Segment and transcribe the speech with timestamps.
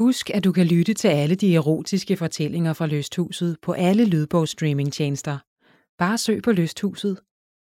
[0.00, 5.38] Husk, at du kan lytte til alle de erotiske fortællinger fra Lysthuset på alle lydbogsstreamingtjenester.
[5.98, 7.20] Bare søg på Lysthuset.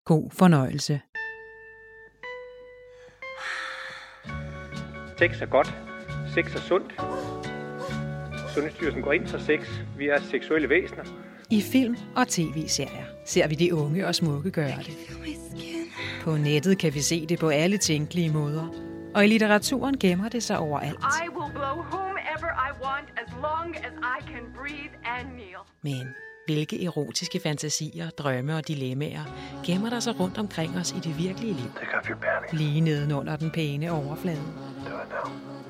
[0.05, 1.01] God fornøjelse.
[5.19, 5.67] Sex er godt.
[6.33, 6.93] Sex er sundt.
[8.53, 9.59] Sundhedsstyrelsen går ind for sex.
[9.97, 11.03] Vi er seksuelle væsener.
[11.51, 14.97] I film og tv-serier ser vi de unge og smukke gøre det.
[16.21, 18.67] På nettet kan vi se det på alle tænkelige måder.
[19.15, 20.99] Og i litteraturen gemmer det sig overalt.
[21.25, 22.06] I will blow
[22.83, 25.61] want as long as I can breathe and kneel.
[25.81, 26.07] Men
[26.45, 29.23] hvilke erotiske fantasier, drømme og dilemmaer
[29.65, 31.71] gemmer der sig rundt omkring os i det virkelige liv?
[32.53, 34.43] Lige nedenunder den pæne overflade.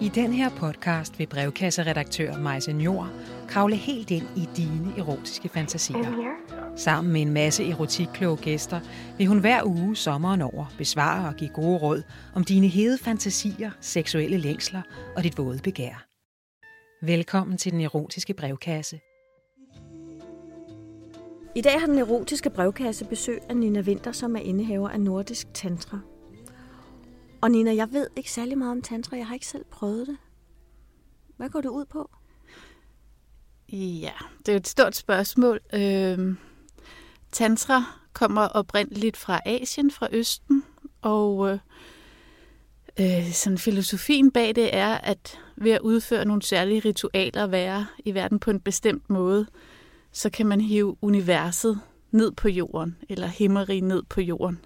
[0.01, 3.09] I den her podcast vil brevkasseredaktør Majse Njord
[3.47, 6.33] kravle helt ind i dine erotiske fantasier.
[6.75, 8.79] Sammen med en masse erotikkloge gæster
[9.17, 12.01] vil hun hver uge sommeren over besvare og give gode råd
[12.35, 14.81] om dine hede fantasier, seksuelle længsler
[15.15, 16.16] og dit våde begær.
[17.01, 18.99] Velkommen til den erotiske brevkasse.
[21.55, 25.47] I dag har den erotiske brevkasse besøg af Nina Winter, som er indehaver af Nordisk
[25.53, 25.99] Tantra.
[27.41, 29.17] Og Nina, jeg ved ikke særlig meget om tantra.
[29.17, 30.17] Jeg har ikke selv prøvet det.
[31.37, 32.09] Hvad går det ud på?
[33.71, 35.59] Ja, det er jo et stort spørgsmål.
[35.73, 36.37] Øhm,
[37.31, 40.63] tantra kommer oprindeligt fra Asien, fra Østen,
[41.01, 41.59] og øh,
[42.99, 47.85] øh, sådan filosofien bag det er, at ved at udføre nogle særlige ritualer og være
[48.05, 49.47] i verden på en bestemt måde,
[50.11, 51.79] så kan man hive universet
[52.11, 54.59] ned på jorden, eller himmeri ned på jorden.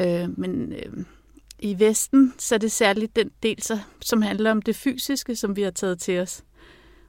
[0.00, 1.04] Øh, men øh,
[1.58, 5.56] i Vesten, så er det særligt den del, så, som handler om det fysiske, som
[5.56, 6.44] vi har taget til os.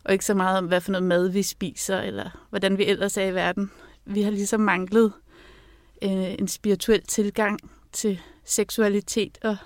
[0.04, 3.18] Og ikke så meget om, hvad for noget mad vi spiser, eller hvordan vi ellers
[3.18, 3.72] er i verden.
[4.06, 5.14] Vi har ligesom manglet
[6.04, 7.60] øh, en spirituel tilgang
[7.92, 9.58] til seksualitet og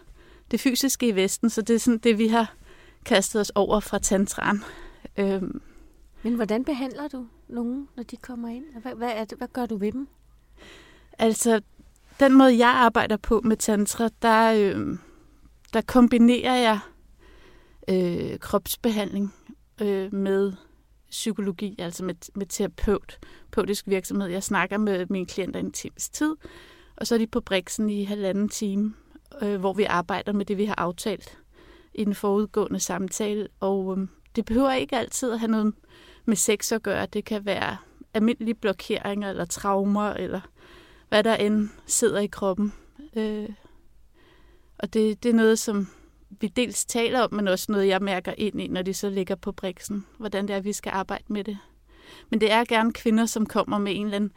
[0.51, 2.55] det fysiske i Vesten, så det er sådan det, vi har
[3.03, 4.63] kastet os over fra tantraen.
[5.17, 5.61] Øhm,
[6.23, 8.65] Men hvordan behandler du nogen, når de kommer ind?
[8.81, 10.07] Hvad, hvad, er det, hvad gør du ved dem?
[11.19, 11.61] Altså,
[12.19, 14.97] den måde, jeg arbejder på med tantra, der, øh,
[15.73, 16.79] der kombinerer jeg
[17.87, 19.33] øh, kropsbehandling
[19.81, 20.53] øh, med
[21.09, 23.19] psykologi, altså med, med terapeut,
[23.53, 24.27] terapeutisk virksomhed.
[24.27, 26.35] Jeg snakker med mine klienter en times tid,
[26.95, 28.93] og så er de på Brixen i halvanden time,
[29.41, 31.37] øh, hvor vi arbejder med det, vi har aftalt
[31.95, 33.47] i den forudgående samtale.
[33.59, 35.73] Og øh, det behøver ikke altid at have noget
[36.25, 37.05] med sex at gøre.
[37.05, 37.77] Det kan være
[38.13, 40.41] almindelige blokeringer eller traumer, eller
[41.09, 42.73] hvad der end sidder i kroppen.
[43.15, 43.49] Øh,
[44.77, 45.87] og det, det er noget, som
[46.29, 49.35] vi dels taler om, men også noget, jeg mærker ind i, når de så ligger
[49.35, 51.57] på briksen, hvordan det er, vi skal arbejde med det.
[52.29, 54.31] Men det er gerne kvinder, som kommer med en eller anden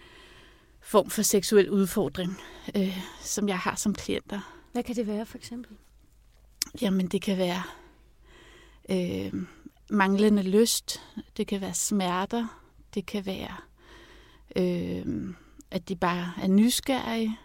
[0.81, 2.41] form for seksuel udfordring,
[2.77, 4.41] øh, som jeg har som klienter.
[4.73, 5.77] Hvad kan det være, for eksempel?
[6.83, 7.63] Jamen, det kan være
[8.91, 9.33] øh,
[9.91, 11.03] manglende lyst,
[11.37, 12.61] det kan være smerter,
[12.95, 13.57] det kan være,
[14.57, 15.35] øh,
[15.71, 17.39] at de bare er nysgerrige.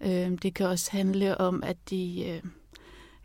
[0.00, 2.50] Øh, det kan også handle om, at de øh,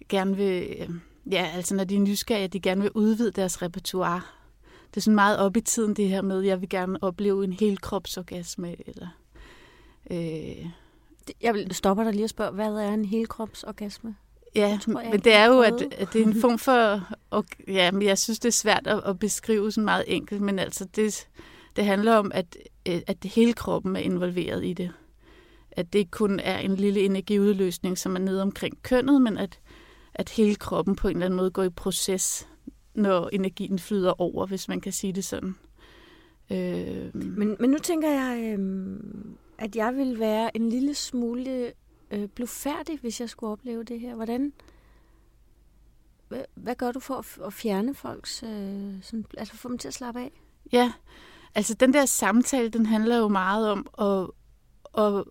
[0.10, 0.90] gerne vil, øh,
[1.32, 4.22] ja, altså når de er nysgerrige, at de gerne vil udvide deres repertoire.
[4.90, 7.44] Det er sådan meget op i tiden, det her med, at jeg vil gerne opleve
[7.44, 9.08] en hel kropsorgasme, eller...
[10.12, 10.66] Øh,
[11.42, 14.16] Jeg vil stoppe dig lige og spørge, hvad er en helkropsorgasme?
[14.56, 17.10] Ja, tror jeg men det er jo, at, at det er en form for...
[17.30, 20.60] Og, ja, men jeg synes, det er svært at, at beskrive sådan meget enkelt, men
[20.60, 21.28] altså det,
[21.76, 22.58] det handler om, at,
[22.88, 24.92] øh, at hele kroppen er involveret i det.
[25.72, 29.60] At det ikke kun er en lille energiudløsning, som er nede omkring kønnet, men at,
[30.14, 32.48] at hele kroppen på en eller anden måde går i proces,
[32.96, 35.56] når energien flyder over, hvis man kan sige det sådan.
[36.52, 41.72] Øh, Men, men nu tænker jeg, øhm, at jeg vil være en lille smule
[42.12, 44.16] øh, blufærdig, hvis jeg skulle opleve det her.
[44.16, 44.54] Hvordan...
[46.28, 48.44] Hvad, hvad gør du for at, at fjerne folks...
[48.44, 50.32] Øh, sådan, altså få dem til at slappe af?
[50.72, 50.94] Ja,
[51.56, 54.32] altså den der samtale, den handler jo meget om at,
[55.04, 55.24] at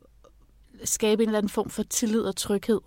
[0.84, 2.80] skabe en eller anden form for tillid og tryghed.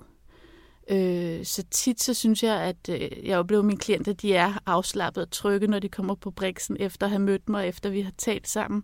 [0.90, 4.54] Øh, så tit så synes jeg, at øh, jeg oplever, at mine klienter de er
[4.66, 8.02] afslappet og trygge, når de kommer på briksen, efter at have mødt mig, efter vi
[8.02, 8.84] har talt sammen.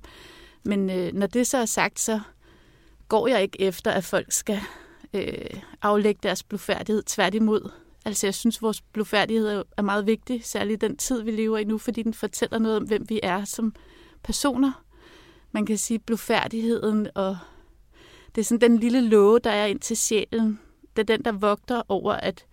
[0.63, 2.19] Men øh, når det så er sagt, så
[3.07, 4.59] går jeg ikke efter, at folk skal
[5.13, 7.71] øh, aflægge deres blufærdighed tværtimod.
[8.05, 11.63] Altså jeg synes, vores blufærdighed er- meget vigtig, særligt i den tid, vi lever i
[11.63, 13.73] nu, fordi den fortæller noget om, hvem vi er som
[14.23, 14.83] personer.
[15.51, 17.37] Man kan sige, blufærdigheden, og
[18.35, 20.59] det er sådan den lille låge, der er ind til sjælen.
[20.95, 22.45] Det er den, der vogter over, at,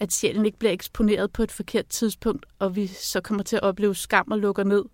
[0.00, 3.62] at sjælen ikke bliver eksponeret på et forkert tidspunkt, og vi så kommer til at
[3.62, 4.84] opleve skam og lukker ned.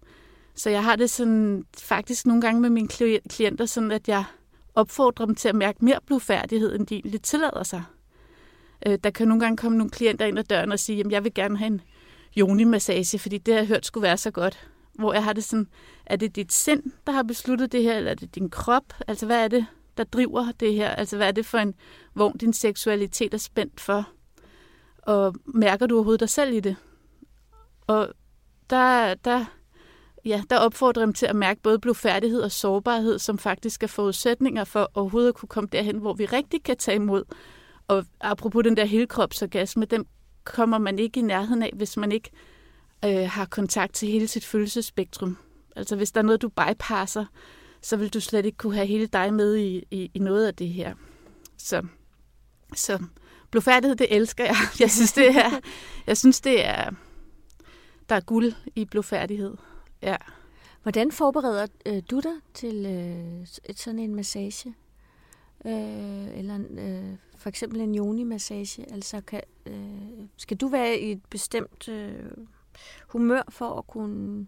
[0.55, 2.89] Så jeg har det sådan faktisk nogle gange med mine
[3.29, 4.25] klienter, sådan at jeg
[4.77, 7.83] opfordrer dem til at mærke mere blufærdighed, end de egentlig tillader sig.
[8.87, 11.25] Øh, der kan nogle gange komme nogle klienter ind ad døren og sige, at jeg
[11.25, 11.81] vil gerne have en
[12.39, 14.69] yoni-massage, fordi det har jeg hørt skulle være så godt.
[14.95, 15.69] Hvor jeg har det sådan,
[16.07, 18.95] er det dit sind, der har besluttet det her, eller er det din krop?
[19.07, 20.91] Altså, hvad er det, der driver det her?
[20.91, 21.75] Altså, hvad er det for en
[22.15, 24.09] vogn, din seksualitet er spændt for?
[25.03, 26.77] Og mærker du overhovedet dig selv i det?
[27.87, 28.09] Og
[28.71, 29.45] der, der,
[30.27, 34.65] ja, der opfordrer dem til at mærke både blodfærdighed og sårbarhed, som faktisk er forudsætninger
[34.65, 37.25] for overhovedet at kunne komme derhen, hvor vi rigtig kan tage imod.
[37.89, 40.07] Og apropos den der helkropsorgasme, den
[40.45, 42.31] kommer man ikke i nærheden af, hvis man ikke
[43.05, 45.37] øh, har kontakt til hele sit følelsesspektrum.
[45.77, 47.25] Altså hvis der er noget, du bypasser,
[47.83, 50.55] så vil du slet ikke kunne have hele dig med i, i, i noget af
[50.55, 50.95] det her.
[51.59, 51.87] Så,
[52.75, 53.05] så
[53.51, 54.57] blodfærdighed, det elsker jeg.
[54.81, 55.51] Jeg synes, det er,
[56.07, 56.91] jeg synes, det er,
[58.09, 59.55] der er guld i blodfærdighed.
[60.03, 60.17] Ja.
[60.83, 64.75] Hvordan forbereder øh, du dig til øh, et sådan en massage?
[65.67, 68.93] Øh, eller øh, for eksempel en yoni-massage?
[68.93, 72.25] Altså, kan, øh, skal du være i et bestemt øh,
[73.09, 74.47] humør for at kunne...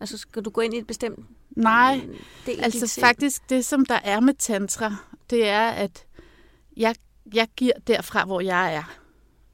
[0.00, 1.26] Altså, skal du gå ind i et bestemt
[1.56, 2.00] Nej,
[2.46, 4.96] del altså faktisk det, som der er med tantra,
[5.30, 6.06] det er, at
[6.76, 6.94] jeg,
[7.34, 8.98] jeg giver derfra, hvor jeg er.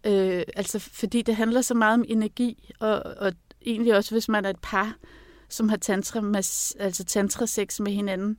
[0.06, 3.32] Øh, altså, fordi det handler så meget om energi, og, og
[3.66, 4.96] egentlig også, hvis man er et par,
[5.48, 6.20] som har tantra,
[6.80, 8.38] altså tantra-sex med hinanden,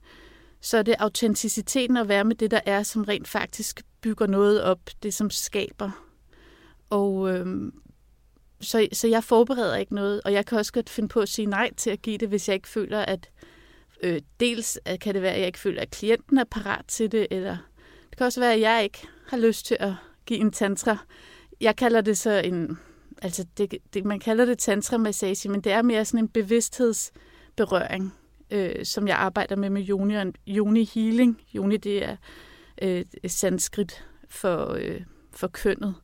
[0.61, 4.63] så er det autenticiteten at være med det, der er, som rent faktisk bygger noget
[4.63, 6.05] op, det som skaber.
[6.89, 7.73] Og øhm,
[8.61, 11.45] så, så jeg forbereder ikke noget, og jeg kan også godt finde på at sige
[11.45, 13.29] nej til at give det, hvis jeg ikke føler, at
[14.03, 17.27] øh, dels kan det være, at jeg ikke føler, at klienten er parat til det,
[17.31, 17.57] eller
[18.09, 19.93] det kan også være, at jeg ikke har lyst til at
[20.25, 20.97] give en tantra.
[21.61, 22.79] Jeg kalder det så en,
[23.21, 28.13] altså det, det, man kalder det tantra-massage, men det er mere sådan en bevidsthedsberøring,
[28.51, 31.41] øh, som jeg arbejder med med yoni og yoni healing.
[31.55, 32.15] Yoni, det er
[32.81, 35.01] øh, sanskrit for, øh,
[35.31, 35.95] for kønnet,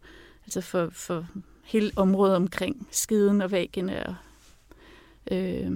[0.43, 1.27] altså for, for
[1.63, 4.05] hele området omkring skiden og væggene.
[4.05, 4.15] Og,
[5.31, 5.71] øh.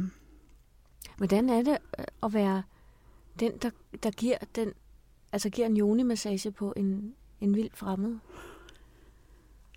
[1.18, 2.64] Hvordan er det øh, at være
[3.40, 3.70] den, der,
[4.04, 4.74] der giver den,
[5.32, 8.18] altså giver en yoni-massage på en, en vild fremmed?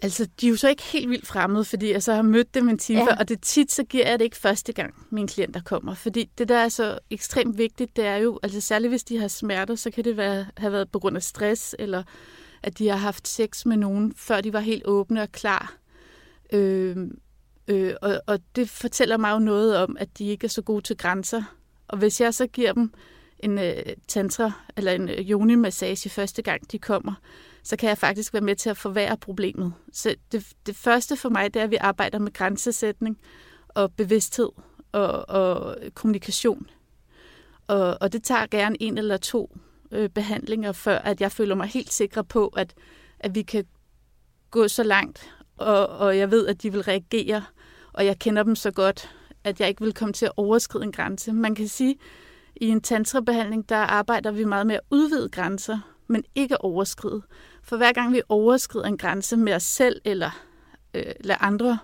[0.05, 2.69] Altså, de er jo så ikke helt vildt fremmede, fordi jeg så har mødt dem
[2.69, 3.07] en time ja.
[3.07, 5.95] før, og det tit, så giver jeg det ikke første gang, min klienter kommer.
[5.95, 9.29] Fordi det, der er så ekstremt vigtigt, det er jo, altså særligt hvis de har
[9.29, 12.03] smerter, så kan det være, have været på grund af stress, eller
[12.63, 15.77] at de har haft sex med nogen, før de var helt åbne og klar.
[16.53, 16.97] Øh,
[17.69, 20.83] øh, og, og det fortæller mig jo noget om, at de ikke er så gode
[20.83, 21.43] til grænser.
[21.89, 22.93] Og hvis jeg så giver dem
[23.39, 27.15] en øh, tantra eller en øh, yoni-massage første gang, de kommer,
[27.65, 29.73] så kan jeg faktisk være med til at forværre problemet.
[29.93, 33.19] Så det, det første for mig, det er, at vi arbejder med grænsesætning
[33.69, 34.49] og bevidsthed
[34.93, 36.67] og, og kommunikation.
[37.67, 39.59] Og, og det tager gerne en eller to
[39.91, 42.75] øh, behandlinger, før at jeg føler mig helt sikker på, at,
[43.21, 43.65] at vi kan
[44.51, 47.45] gå så langt, og, og jeg ved, at de vil reagere,
[47.93, 49.11] og jeg kender dem så godt,
[49.45, 51.33] at jeg ikke vil komme til at overskride en grænse.
[51.33, 51.97] Man kan sige,
[52.57, 57.23] i en tantrabehandling, der arbejder vi meget med at udvide grænser, men ikke overskride.
[57.65, 60.31] For hver gang vi overskrider en grænse med os selv, eller
[60.95, 61.79] øh, lader andre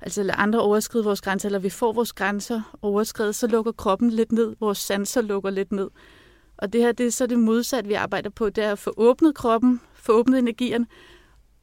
[0.00, 4.10] altså lade andre overskride vores grænser, eller vi får vores grænser overskrevet, så lukker kroppen
[4.10, 5.90] lidt ned, vores sanser lukker lidt ned.
[6.56, 8.94] Og det her, det er så det modsatte, vi arbejder på, det er at få
[8.96, 10.86] åbnet kroppen, få åbnet energien,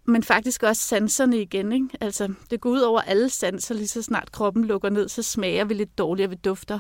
[0.05, 1.71] men faktisk også sanserne igen.
[1.71, 1.89] Ikke?
[2.01, 5.65] Altså, det går ud over alle sanser, lige så snart kroppen lukker ned, så smager
[5.65, 6.79] vi lidt dårligere, vi dufter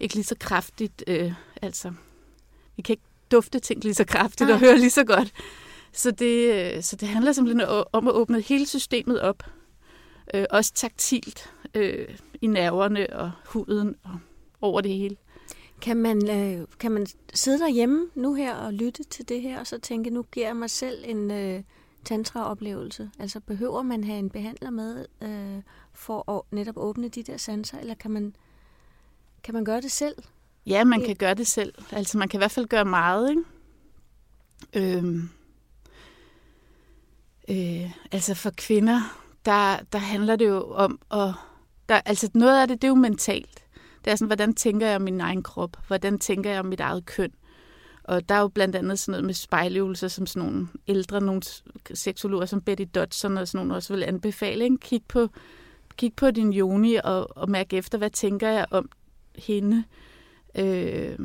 [0.00, 1.04] ikke lige så kraftigt.
[1.06, 1.32] Øh,
[1.62, 1.92] altså,
[2.76, 5.32] vi kan ikke dufte ting lige så kraftigt og høre lige så godt.
[5.92, 9.42] Så det, øh, så det handler simpelthen om at åbne hele systemet op.
[10.34, 14.18] Øh, også taktilt øh, i nerverne og huden og
[14.60, 15.16] over det hele.
[15.82, 19.66] Kan man, øh, kan man sidde derhjemme nu her og lytte til det her, og
[19.66, 21.62] så tænke, nu giver jeg mig selv en øh,
[22.04, 23.10] tantra-oplevelse?
[23.18, 27.78] Altså behøver man have en behandler med øh, for at netop åbne de der sanser,
[27.78, 28.36] eller kan man,
[29.42, 30.14] kan man gøre det selv?
[30.66, 31.74] Ja, man kan gøre det selv.
[31.90, 33.42] Altså man kan i hvert fald gøre meget, ikke?
[34.96, 35.28] Øhm,
[37.50, 39.00] øh, altså for kvinder,
[39.44, 41.34] der, der handler det jo om at...
[41.88, 43.64] Der, altså noget af det, det er jo mentalt.
[44.04, 45.76] Det er sådan, hvordan tænker jeg om min egen krop?
[45.86, 47.30] Hvordan tænker jeg om mit eget køn?
[48.04, 51.42] Og der er jo blandt andet sådan noget med spejløvelser, som sådan nogle ældre nogle
[51.94, 54.64] seksologer, som Betty Dodson og sådan nogle også vil anbefale.
[54.64, 54.76] Ikke?
[54.76, 55.28] Kig, på,
[55.96, 58.90] kig på din joni og, og mærk efter, hvad tænker jeg om
[59.36, 59.84] hende?
[60.54, 61.18] Øh,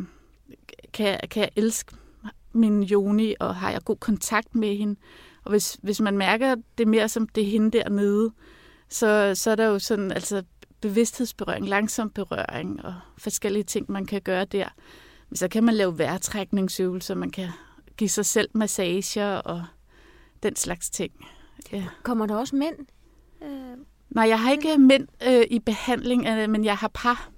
[0.94, 1.96] kan, kan jeg elske
[2.53, 4.96] min joni, og har jeg god kontakt med hende?
[5.45, 8.31] Og hvis, hvis man mærker det mere som det er hende dernede,
[8.89, 10.43] så, så er der jo sådan altså
[10.81, 14.67] bevidsthedsberøring, langsom berøring og forskellige ting, man kan gøre der.
[15.29, 17.49] Men så kan man lave vejrtrækningsøvelser, man kan
[17.97, 19.65] give sig selv massager og
[20.43, 21.11] den slags ting.
[21.71, 21.85] Ja.
[22.03, 22.75] Kommer der også mænd?
[23.43, 23.77] Øh...
[24.09, 27.29] Nej, jeg har ikke mænd øh, i behandling, øh, men jeg har par.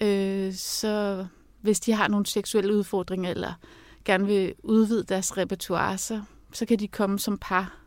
[0.00, 1.26] Øh, så
[1.60, 3.52] hvis de har nogle seksuelle udfordringer, eller
[4.04, 7.78] gerne vil udvide deres repertoire, så, så kan de komme som par.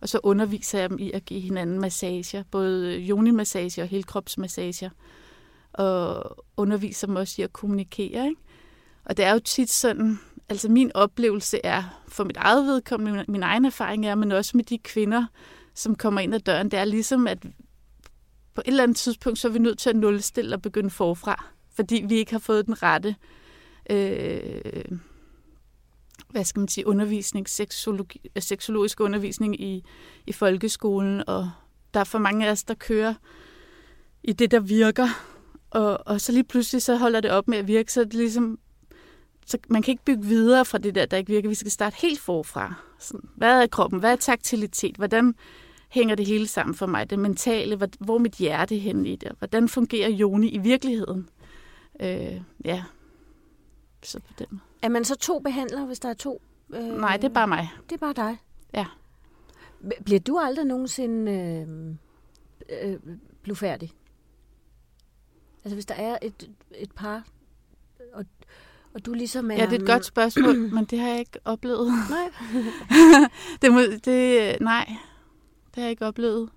[0.00, 4.90] Og så underviser jeg dem i at give hinanden massager, både yoni-massager og helkropsmassager.
[5.72, 8.28] Og underviser dem også i at kommunikere.
[8.28, 8.40] Ikke?
[9.04, 13.24] Og det er jo tit sådan, altså min oplevelse er, for mit eget vedkommende, min,
[13.28, 15.26] min egen erfaring er, men også med de kvinder,
[15.74, 17.38] som kommer ind ad døren, det er ligesom, at
[18.54, 21.44] på et eller andet tidspunkt, så er vi nødt til at nulstille og begynde forfra,
[21.74, 23.16] fordi vi ikke har fået den rette
[23.90, 24.98] øh,
[26.30, 29.84] hvad skal man sige, undervisning, seksologi, øh, seksologisk undervisning i,
[30.26, 31.50] i folkeskolen, og
[31.94, 33.14] der er for mange af os, der kører
[34.22, 35.08] i det, der virker,
[35.70, 38.14] og, og så lige pludselig så holder det op med at virke, så er det
[38.14, 38.58] ligesom,
[39.46, 41.48] så man kan ikke bygge videre fra det der, der ikke virker.
[41.48, 42.74] Vi skal starte helt forfra.
[42.98, 44.00] Sådan, hvad er kroppen?
[44.00, 44.96] Hvad er taktilitet?
[44.96, 45.34] Hvordan
[45.88, 47.10] hænger det hele sammen for mig?
[47.10, 49.32] Det mentale, hvor hvor mit hjerte hen i det?
[49.38, 51.28] Hvordan fungerer Joni i virkeligheden?
[52.00, 52.84] Øh, ja,
[54.02, 54.67] så på den måde.
[54.82, 56.42] Er man så to behandlere, hvis der er to?
[56.74, 56.84] Øh...
[56.84, 57.70] Nej, det er bare mig.
[57.90, 58.38] Det er bare dig?
[58.74, 58.86] Ja.
[60.04, 62.98] Bliver du aldrig nogensinde øh, øh,
[63.42, 63.92] blufærdig?
[65.64, 67.24] Altså hvis der er et, et par,
[68.12, 68.24] og,
[68.94, 69.54] og du ligesom er...
[69.54, 71.92] Ja, det er et godt spørgsmål, men det har jeg ikke oplevet.
[72.10, 72.30] Nej.
[73.62, 74.84] det, må, det, nej,
[75.66, 76.50] det har jeg ikke oplevet.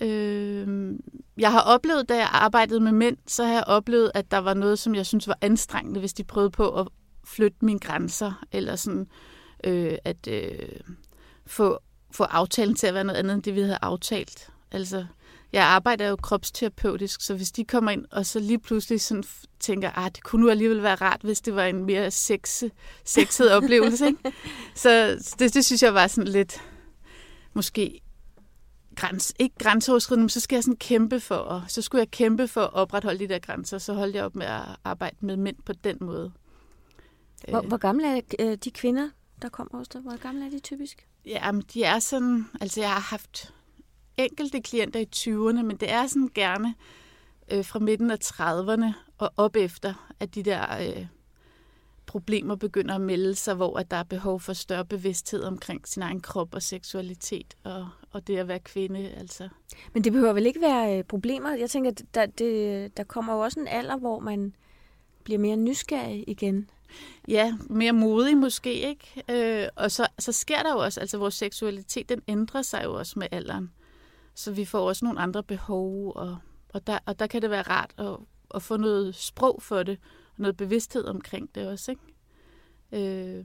[0.00, 0.94] Øh,
[1.38, 4.54] jeg har oplevet, da jeg arbejdede med mænd, så har jeg oplevet, at der var
[4.54, 6.88] noget, som jeg synes var anstrengende, hvis de prøvede på at
[7.26, 9.06] flytte mine grænser, eller sådan
[9.64, 10.80] øh, at øh,
[11.46, 11.78] få,
[12.10, 14.50] få aftalen til at være noget andet, end det vi havde aftalt.
[14.70, 15.06] Altså,
[15.52, 19.24] jeg arbejder jo kropsterapeutisk, så hvis de kommer ind og så lige pludselig sådan
[19.60, 22.70] tænker, at ah, det kunne nu alligevel være rart, hvis det var en mere sexe,
[23.04, 24.06] sexet oplevelse.
[24.06, 24.32] Ikke?
[24.74, 24.90] Så
[25.38, 26.62] det, det synes jeg var sådan lidt,
[27.54, 28.00] måske
[28.96, 32.48] græns, ikke grænseoverskridende, men så skal jeg sådan kæmpe for, og så skulle jeg kæmpe
[32.48, 35.56] for at opretholde de der grænser, så holdt jeg op med at arbejde med mænd
[35.66, 36.32] på den måde.
[37.48, 39.10] Hvor, hvor gamle er øh, de kvinder,
[39.42, 40.00] der kommer hos dig?
[40.00, 41.06] Hvor gamle er de typisk?
[41.26, 43.54] Ja, de er sådan, altså jeg har haft
[44.16, 46.74] enkelte klienter i 20'erne, men det er sådan gerne
[47.52, 51.06] øh, fra midten af 30'erne og op efter, at de der øh,
[52.06, 56.02] problemer begynder at melde sig, hvor at der er behov for større bevidsthed omkring sin
[56.02, 59.10] egen krop og seksualitet og, og det at være kvinde.
[59.10, 59.48] Altså.
[59.92, 61.54] Men det behøver vel ikke være øh, problemer?
[61.54, 64.54] Jeg tænker, der, det, der kommer jo også en alder, hvor man
[65.24, 66.70] bliver mere nysgerrig igen.
[67.28, 69.24] Ja, mere modig måske, ikke?
[69.30, 72.94] Øh, og så, så sker der jo også, altså vores seksualitet, den ændrer sig jo
[72.94, 73.70] også med alderen.
[74.34, 77.62] Så vi får også nogle andre behov, og, og, der, og der kan det være
[77.62, 78.16] rart at,
[78.54, 82.02] at få noget sprog for det, og noget bevidsthed omkring det også, ikke?
[82.92, 83.44] Øh,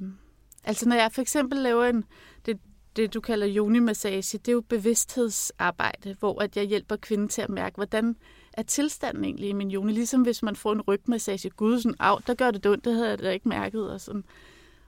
[0.63, 2.03] altså når jeg for eksempel laver en,
[2.46, 2.60] det,
[2.96, 7.50] det du kalder yoni-massage, det er jo bevidsthedsarbejde, hvor at jeg hjælper kvinden til at
[7.50, 8.15] mærke, hvordan
[8.53, 9.94] er tilstanden egentlig i min yoni.
[9.94, 13.10] Ligesom hvis man får en rygmassage, gud, sådan, af, der gør det ondt, det havde
[13.10, 13.91] jeg da ikke mærket.
[13.91, 14.24] Og, sådan.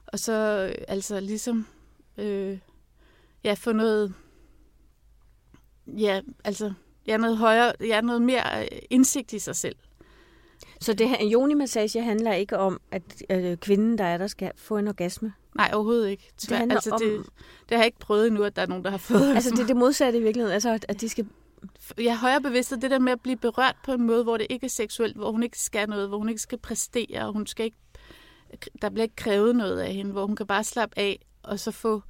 [0.06, 0.32] og så
[0.88, 1.66] altså ligesom,
[2.18, 2.58] øh,
[3.44, 4.14] ja, få noget,
[5.86, 6.72] ja, altså,
[7.06, 9.76] jeg er noget højere, jeg er noget mere indsigt i sig selv.
[10.80, 14.76] Så det her yoni-massage handler ikke om, at øh, kvinden, der er der, skal få
[14.76, 15.32] en orgasme?
[15.56, 16.32] Nej, overhovedet ikke.
[16.38, 17.00] Tvær, det, altså, om...
[17.00, 17.26] det,
[17.68, 19.58] det har jeg ikke prøvet endnu, at der er nogen, der har fået Altså, det
[19.58, 20.54] er det modsatte i virkeligheden?
[20.54, 21.26] Altså, at de skal...
[21.98, 24.64] Jeg højere bevidsthed, det der med at blive berørt på en måde, hvor det ikke
[24.64, 27.64] er seksuelt, hvor hun ikke skal noget, hvor hun ikke skal præstere, og hun skal
[27.64, 27.76] ikke,
[28.82, 31.70] der bliver ikke krævet noget af hende, hvor hun kan bare slappe af, og så
[31.70, 32.02] få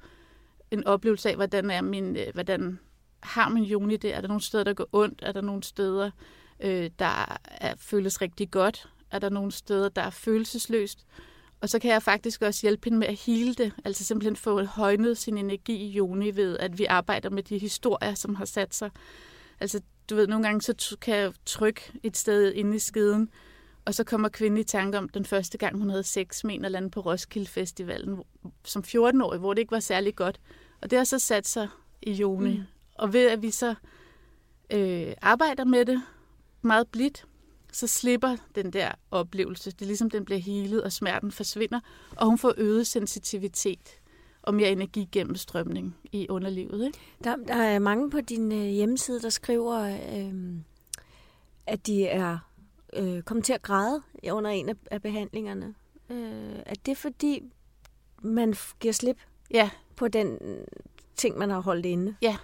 [0.71, 2.79] en oplevelse af, hvordan er min, øh, hvordan
[3.23, 4.13] har min joni det?
[4.15, 5.21] Er der nogle steder, der går ondt?
[5.25, 6.11] Er der nogle steder,
[6.59, 8.89] øh, der er, føles rigtig godt?
[9.11, 11.05] Er der nogle steder, der er følelsesløst?
[11.61, 14.63] Og så kan jeg faktisk også hjælpe hende med at hele det, altså simpelthen få
[14.63, 18.75] højnet sin energi i Joni ved, at vi arbejder med de historier, som har sat
[18.75, 18.89] sig.
[19.59, 23.29] Altså, du ved, nogle gange så kan jeg trykke et sted inde i skeden,
[23.85, 26.65] og så kommer kvinden i tanke om den første gang, hun havde sex med en
[26.65, 28.23] eller anden på Roskilde Festivalen,
[28.65, 30.39] som 14-årig, hvor det ikke var særlig godt.
[30.81, 31.67] Og det har så sat sig
[32.01, 32.57] i Joni.
[32.57, 32.63] Mm.
[32.95, 33.75] Og ved at vi så
[34.69, 36.01] øh, arbejder med det
[36.61, 37.25] meget blidt,
[37.71, 39.71] så slipper den der oplevelse.
[39.71, 41.79] Det er ligesom, den bliver helet, og smerten forsvinder,
[42.15, 43.99] og hun får øget sensitivitet
[44.43, 46.85] og mere energigennemstrømning i underlivet.
[46.85, 46.97] Ikke?
[47.23, 49.79] Der, der er mange på din øh, hjemmeside, der skriver,
[50.17, 50.55] øh,
[51.67, 52.37] at de er
[52.93, 55.73] øh, kommet til at græde under en af, af behandlingerne.
[56.09, 57.43] Øh, er det fordi,
[58.21, 59.17] man giver slip
[59.51, 59.69] ja.
[59.95, 60.37] på den
[61.15, 62.15] ting, man har holdt inde?
[62.21, 62.37] Ja,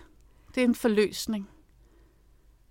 [0.56, 1.50] det er en forløsning.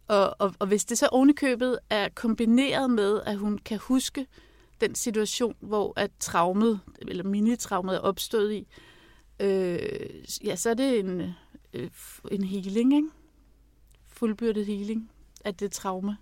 [0.08, 4.26] Og, og, og hvis det så ovenikøbet er kombineret med, at hun kan huske
[4.80, 8.66] den situation, hvor at traumet, eller minitraumet er opstået i,
[9.40, 11.20] øh, ja, så er det en,
[11.72, 11.90] øh,
[12.30, 13.08] en healing, ikke?
[14.18, 15.10] fuldbyrdet healing
[15.44, 16.16] af det traume.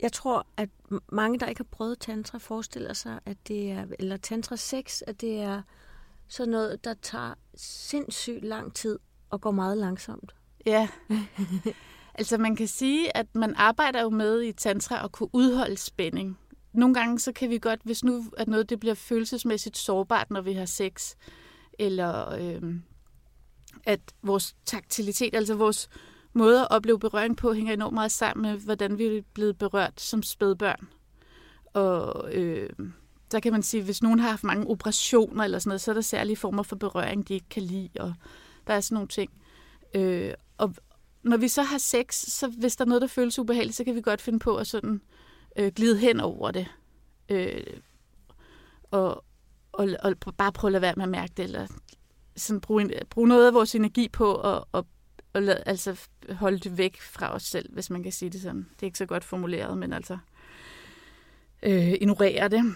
[0.00, 0.68] Jeg tror, at
[1.12, 5.20] mange, der ikke har prøvet tantra, forestiller sig, at det er, eller tantra sex, at
[5.20, 5.62] det er
[6.28, 8.98] sådan noget, der tager sindssygt lang tid
[9.30, 10.34] og går meget langsomt.
[10.66, 10.88] Ja.
[12.18, 16.38] altså man kan sige, at man arbejder jo med i tantra at kunne udholde spænding.
[16.72, 20.40] Nogle gange så kan vi godt, hvis nu at noget det bliver følelsesmæssigt sårbart, når
[20.40, 21.14] vi har sex,
[21.78, 22.74] eller øh,
[23.84, 25.88] at vores taktilitet, altså vores
[26.32, 30.00] måde at opleve berøring på, hænger enormt meget sammen med, hvordan vi er blevet berørt
[30.00, 30.88] som spædbørn.
[31.74, 32.70] Og øh,
[33.32, 35.94] der kan man sige, hvis nogen har haft mange operationer eller sådan noget, så er
[35.94, 38.14] der særlige former for berøring, de ikke kan lide, og
[38.66, 39.30] der er sådan nogle ting.
[39.94, 40.74] Øh, og
[41.22, 43.94] når vi så har sex, så hvis der er noget, der føles ubehageligt, så kan
[43.94, 45.00] vi godt finde på at sådan
[45.56, 46.66] øh, glide hen over det.
[47.28, 47.80] Øh,
[48.90, 49.24] og,
[49.78, 51.66] og, og bare prøve at lade være med at mærke det, eller
[52.36, 54.84] sådan bruge, bruge noget af vores energi på at, at,
[55.34, 58.66] at lade, altså holde det væk fra os selv, hvis man kan sige det sådan.
[58.74, 60.18] Det er ikke så godt formuleret, men altså
[61.62, 62.74] øh, ignorere det.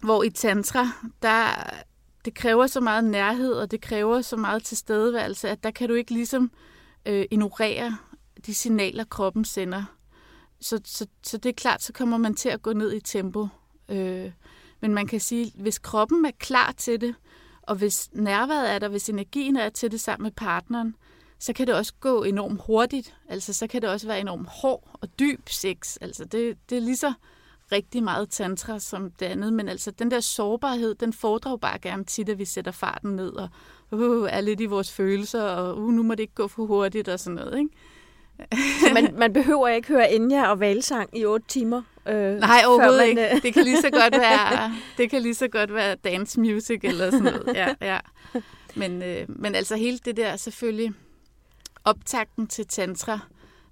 [0.00, 0.88] Hvor i tantra,
[1.22, 1.70] der
[2.24, 5.94] det kræver så meget nærhed, og det kræver så meget tilstedeværelse, at der kan du
[5.94, 6.50] ikke ligesom
[7.06, 7.98] øh, ignorere
[8.46, 9.84] de signaler, kroppen sender.
[10.60, 13.48] Så, så, så det er klart, så kommer man til at gå ned i tempo.
[13.88, 14.30] Øh,
[14.82, 17.14] men man kan sige, hvis kroppen er klar til det,
[17.62, 20.94] og hvis nærværet er der, hvis energien er til det sammen med partneren,
[21.38, 23.14] så kan det også gå enormt hurtigt.
[23.28, 25.96] Altså, så kan det også være enormt hård og dyb sex.
[26.00, 27.12] Altså, det, det er lige så
[27.72, 32.04] rigtig meget tantra som det andet, men altså den der sårbarhed, den fordrer bare gerne
[32.04, 33.48] tit, at vi sætter farten ned og
[33.90, 37.08] uh, er lidt i vores følelser, og uh, nu må det ikke gå for hurtigt
[37.08, 37.70] og sådan noget, ikke?
[38.80, 41.82] Så man, man behøver ikke høre Enya og valsang i otte timer?
[42.08, 43.34] Øh, Nej, overhovedet man, ikke.
[43.34, 46.80] Øh, det kan lige så godt være, det kan lige så godt være dance music
[46.82, 47.56] eller sådan noget.
[47.56, 47.98] Ja, ja.
[48.74, 50.92] Men, øh, men altså hele det der selvfølgelig
[51.84, 53.18] optakten til tantra,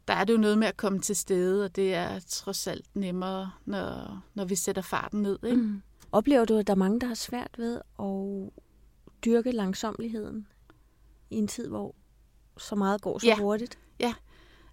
[0.08, 2.86] der er det jo noget med at komme til stede, og det er trods alt
[2.94, 5.38] nemmere, når, når vi sætter farten ned.
[5.44, 5.56] Ikke?
[5.56, 5.82] Mm.
[6.12, 8.62] Oplever du, at der er mange, der har svært ved at
[9.24, 10.46] dyrke langsomligheden
[11.30, 11.94] i en tid, hvor
[12.58, 13.36] så meget går så ja.
[13.36, 13.78] hurtigt?
[14.00, 14.14] Ja,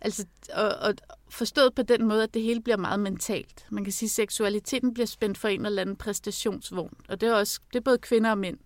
[0.02, 0.94] altså, og, og
[1.30, 3.66] forstået på den måde, at det hele bliver meget mentalt.
[3.70, 7.34] Man kan sige, at seksualiteten bliver spændt for en eller anden præstationsvogn, og det er,
[7.34, 8.58] også, det er både kvinder og mænd.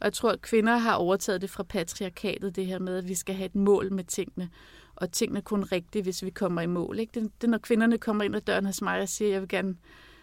[0.00, 3.14] Og jeg tror, at kvinder har overtaget det fra patriarkatet, det her med, at vi
[3.14, 4.50] skal have et mål med tingene
[4.96, 6.98] og tingene kun rigtigt, hvis vi kommer i mål.
[6.98, 7.20] Ikke?
[7.20, 9.48] Det, det når kvinderne kommer ind ad døren hos mig og siger, at jeg vil
[9.48, 9.76] gerne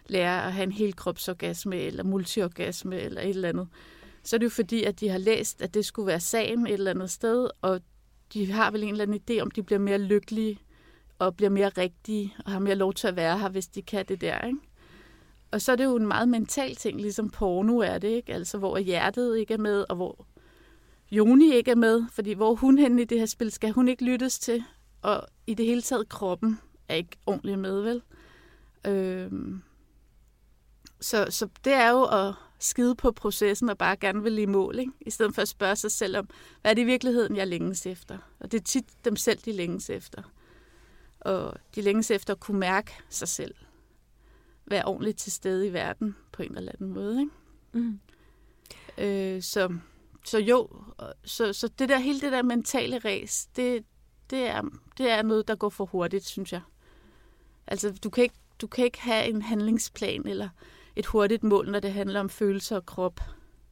[0.08, 3.68] lære at have en hel kropsorgasme, eller multiorgasme, eller et eller andet,
[4.24, 6.74] så er det jo fordi, at de har læst, at det skulle være sagen et
[6.74, 7.82] eller andet sted, og
[8.34, 10.60] de har vel en eller anden idé om, de bliver mere lykkelige,
[11.20, 14.06] og bliver mere rigtige, og har mere lov til at være her, hvis de kan
[14.06, 14.60] det der, ikke?
[15.52, 18.34] Og så er det jo en meget mental ting, ligesom porno er det, ikke?
[18.34, 20.26] Altså, hvor hjertet ikke er med, og hvor
[21.12, 24.06] Joni ikke er med, fordi hvor hun henne i det her spil, skal hun ikke
[24.06, 24.64] lyttes til,
[25.02, 28.02] og i det hele taget kroppen er ikke ordentligt med, vel?
[28.88, 29.62] Øhm,
[31.02, 32.34] så, så det er jo at
[32.66, 34.92] skide på processen og bare gerne vil i mål, ikke?
[35.02, 36.30] i stedet for at spørge sig selv om,
[36.62, 38.18] hvad er det i virkeligheden, jeg længes efter?
[38.40, 40.24] Og det er tit dem selv, de længes efter.
[41.20, 43.56] Og de længes efter at kunne mærke sig selv.
[44.66, 47.20] Være ordentligt til stede i verden på en eller anden måde.
[47.20, 47.32] Ikke?
[47.74, 48.00] Mm.
[48.98, 49.78] Øh, så
[50.26, 50.70] så jo,
[51.24, 53.86] så, så det der, hele det der mentale ræs, det,
[54.30, 54.62] det, er,
[54.98, 56.62] det er noget, der går for hurtigt, synes jeg.
[57.68, 60.50] Altså, du kan, ikke, du kan ikke have en handlingsplan eller
[60.96, 63.20] et hurtigt mål, når det handler om følelser og krop.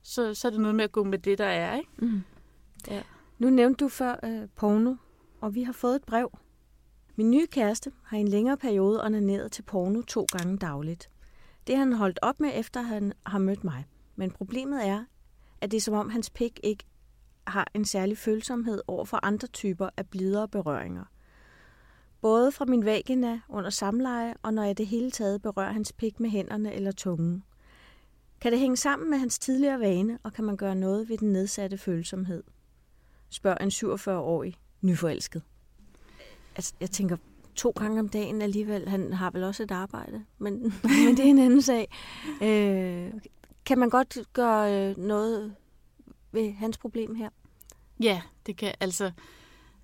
[0.02, 1.90] Så, så er det noget med at gå med det, der er, ikke?
[1.98, 2.22] Mm.
[2.88, 3.02] Ja.
[3.40, 4.96] Nu nævnte du før øh, porno,
[5.42, 6.38] og vi har fået et brev.
[7.16, 11.10] Min nye kæreste har i en længere periode onaneret til porno to gange dagligt.
[11.68, 13.86] Det har han holdt op med, efter han har mødt mig.
[14.16, 15.04] Men problemet er,
[15.62, 16.84] at det er som om hans pik ikke
[17.48, 21.04] har en særlig følsomhed over for andre typer af blidere berøringer.
[22.24, 26.20] Både fra min vagina under samleje, og når jeg det hele taget berører hans pik
[26.20, 27.44] med hænderne eller tungen.
[28.42, 31.32] Kan det hænge sammen med hans tidligere vane, og kan man gøre noget ved den
[31.32, 32.44] nedsatte følsomhed?
[33.30, 35.42] Spørger en 47-årig nyforelsket.
[36.56, 37.18] Altså, jeg tænker,
[37.56, 38.90] to gange om dagen alligevel.
[38.90, 40.54] Han har vel også et arbejde, men,
[41.06, 41.88] men det er en anden sag.
[42.44, 43.14] Øh,
[43.66, 45.56] kan man godt gøre øh, noget
[46.32, 47.30] ved hans problem her?
[48.00, 49.12] Ja, det kan altså.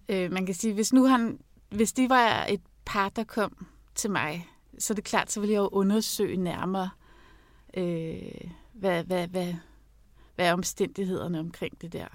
[0.10, 4.12] Øh, man kan sige, hvis nu han, hvis det var et par, der kom til
[4.12, 6.89] mig, så er det klart, så ville jeg jo undersøge nærmere,
[7.73, 9.53] øh, hvad, hvad, hvad,
[10.36, 12.08] hvad er omstændighederne omkring det der.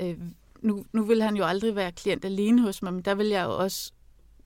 [0.00, 0.18] Øh,
[0.60, 3.44] nu, nu vil han jo aldrig være klient alene hos mig, men der vil jeg
[3.44, 3.92] jo også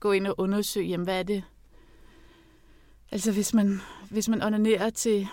[0.00, 1.44] gå ind og undersøge, jamen, hvad er det?
[3.12, 5.28] Altså hvis man, hvis man onanerer til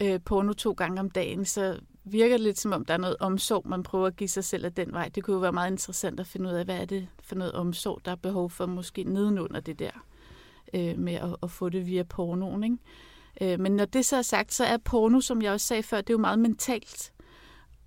[0.00, 1.80] øh, porno to gange om dagen, så
[2.12, 4.64] virker det lidt som om, der er noget omsorg, man prøver at give sig selv
[4.64, 5.08] af den vej.
[5.08, 7.52] Det kunne jo være meget interessant at finde ud af, hvad er det for noget
[7.52, 9.90] omsorg, der er behov for måske nedenunder det der
[10.74, 12.64] øh, med at, at få det via pornoen.
[12.64, 12.76] Ikke?
[13.52, 16.00] Øh, men når det så er sagt, så er porno, som jeg også sagde før,
[16.00, 17.12] det er jo meget mentalt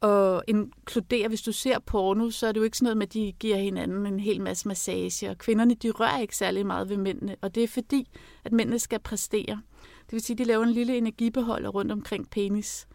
[0.02, 3.14] og inkludere, hvis du ser porno, så er det jo ikke sådan noget med, at
[3.14, 6.98] de giver hinanden en hel masse massage, og kvinderne, de rører ikke særlig meget ved
[6.98, 8.08] mændene, og det er fordi,
[8.44, 9.62] at mændene skal præstere.
[10.06, 12.88] Det vil sige, at de laver en lille energibeholder rundt omkring penis.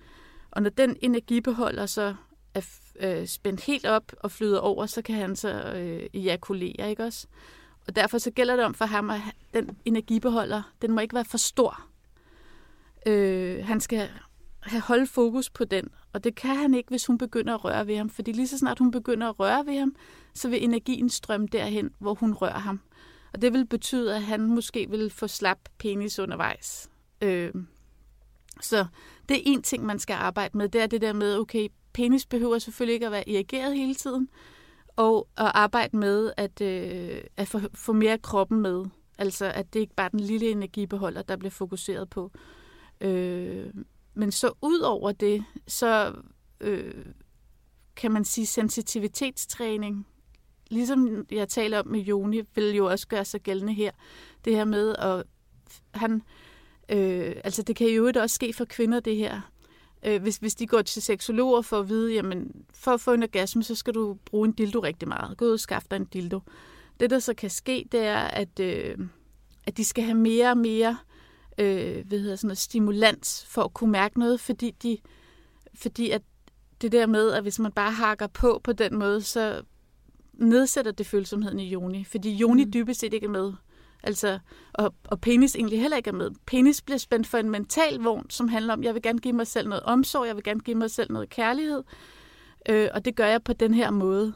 [0.56, 2.14] Og når den energibeholder så
[2.54, 2.60] er
[3.00, 7.26] øh, spændt helt op og flyder over, så kan han så øh, ejakulere, ikke også?
[7.86, 9.20] Og derfor så gælder det om for ham, at
[9.54, 11.86] den energibeholder, den må ikke være for stor.
[13.06, 14.08] Øh, han skal
[14.60, 17.86] have holdt fokus på den, og det kan han ikke, hvis hun begynder at røre
[17.86, 19.96] ved ham, fordi lige så snart hun begynder at røre ved ham,
[20.34, 22.80] så vil energien strømme derhen, hvor hun rører ham.
[23.32, 26.90] Og det vil betyde, at han måske vil få slap penis undervejs.
[27.22, 27.52] Øh,
[28.60, 28.86] så
[29.28, 30.68] det er en ting, man skal arbejde med.
[30.68, 34.28] Det er det der med, okay, penis behøver selvfølgelig ikke at være irrigeret hele tiden,
[34.96, 38.84] og at arbejde med at, øh, at få, få mere kroppen med.
[39.18, 42.30] Altså, at det ikke bare er den lille energibeholder, der bliver fokuseret på.
[43.00, 43.66] Øh,
[44.14, 46.14] men så ud over det, så
[46.60, 47.04] øh,
[47.96, 50.06] kan man sige sensitivitetstræning,
[50.70, 53.90] ligesom jeg taler om med Joni, vil jo også gøre sig gældende her.
[54.44, 55.22] Det her med, at
[55.94, 56.22] han,
[56.88, 59.40] øh, altså det kan jo også ske for kvinder, det her.
[60.04, 63.22] Øh, hvis, hvis de går til seksologer for at vide, jamen for at få en
[63.22, 65.36] orgasme, så skal du bruge en dildo rigtig meget.
[65.36, 66.40] Gå ud og skaffe dig en dildo.
[67.00, 68.98] Det, der så kan ske, det er, at, øh,
[69.66, 70.96] at de skal have mere og mere
[71.58, 74.98] øh, hvad hedder sådan noget, stimulans for at kunne mærke noget, fordi, de,
[75.74, 76.22] fordi at
[76.82, 79.62] det der med, at hvis man bare hakker på på den måde, så
[80.32, 82.04] nedsætter det følsomheden i Joni.
[82.04, 82.72] Fordi Joni mm.
[82.72, 83.52] dybest set ikke er med.
[84.06, 84.38] Altså,
[84.72, 86.30] og, og penis egentlig heller ikke er med.
[86.46, 89.46] Penis bliver spændt for en mental vogn, som handler om, jeg vil gerne give mig
[89.46, 91.82] selv noget omsorg, jeg vil gerne give mig selv noget kærlighed,
[92.68, 94.32] øh, og det gør jeg på den her måde.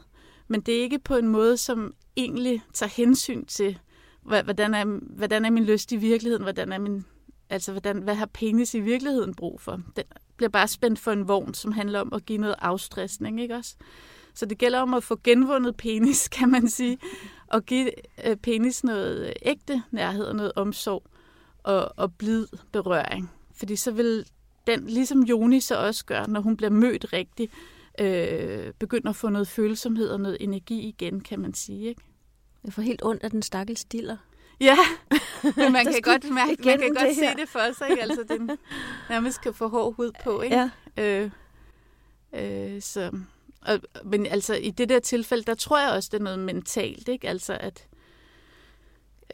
[0.47, 3.79] Men det er ikke på en måde, som egentlig tager hensyn til,
[4.21, 7.05] hvordan er, hvordan er min lyst i virkeligheden, hvordan er min,
[7.49, 9.81] altså hvordan, hvad har penis i virkeligheden brug for?
[9.95, 10.03] Den
[10.37, 13.75] bliver bare spændt for en vogn, som handler om at give noget afstressning, ikke også?
[14.33, 16.97] Så det gælder om at få genvundet penis, kan man sige,
[17.47, 17.91] og give
[18.25, 21.03] øh, penis noget ægte nærhed og noget omsorg
[21.63, 23.31] og, og blid berøring.
[23.55, 24.25] Fordi så vil
[24.67, 27.51] den, ligesom Joni så også gør, når hun bliver mødt rigtigt,
[27.99, 31.89] øh, begynder at få noget følsomhed og noget energi igen, kan man sige.
[31.89, 32.01] Ikke?
[32.63, 34.17] Jeg får helt ondt af den stakkels stiller.
[34.59, 34.77] Ja,
[35.57, 38.01] men man kan godt mærke, man kan godt se det for sig, ikke?
[38.01, 38.51] Altså, den
[39.09, 40.69] nærmest kan få hård hud på, ikke?
[40.97, 41.23] Ja.
[41.23, 41.31] Øh,
[42.33, 43.11] øh, så,
[43.61, 47.07] og, men altså, i det der tilfælde, der tror jeg også, det er noget mentalt,
[47.07, 47.29] ikke?
[47.29, 47.87] Altså, at,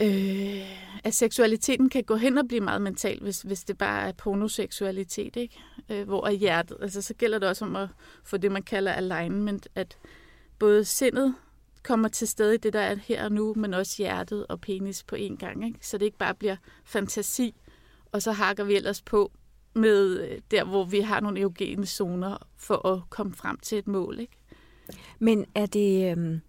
[0.02, 0.62] øh,
[1.04, 5.36] at seksualiteten kan gå hen og blive meget mental, hvis, hvis det bare er pornoseksualitet,
[5.36, 5.60] ikke?
[5.90, 7.90] Øh, hvor er hjertet, altså så gælder det også om at
[8.24, 9.98] få det, man kalder alignment, at
[10.60, 11.36] både sindet
[11.84, 15.04] kommer til stede i det, der er her og nu, men også hjertet og penis
[15.04, 15.68] på en gang.
[15.68, 15.80] Ikke?
[15.82, 17.56] Så det ikke bare bliver fantasi,
[18.12, 19.32] og så hakker vi ellers på
[19.74, 23.88] med øh, der, hvor vi har nogle eugene zoner for at komme frem til et
[23.88, 24.20] mål.
[24.20, 24.38] Ikke?
[25.20, 26.18] Men er det...
[26.18, 26.40] Øh,